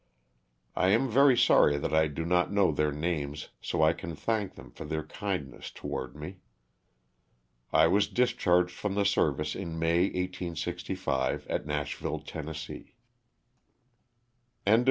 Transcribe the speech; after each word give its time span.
I 0.75 0.87
am 0.89 1.07
very 1.11 1.37
sorry 1.37 1.77
that 1.77 1.93
I 1.93 2.07
do 2.07 2.25
not 2.25 2.51
know 2.51 2.71
their 2.71 2.91
names 2.91 3.49
so 3.61 3.83
I 3.83 3.93
can 3.93 4.15
thank 4.15 4.55
them 4.55 4.71
for 4.71 4.83
their 4.83 5.03
kindness 5.05 5.69
toward 5.69 6.15
me. 6.15 6.37
I 7.71 7.85
was 7.85 8.07
discharged 8.07 8.71
from 8.73 8.95
the 8.95 9.05
service 9.05 9.55
in 9.55 9.77
May, 9.77 10.05
1865, 10.05 11.45
at 11.45 11.67
Nashville, 11.67 12.17
Tenn. 12.17 12.47
ISAAC 12.49 12.95
VAN 14.65 14.79
NUYS. 14.79 14.79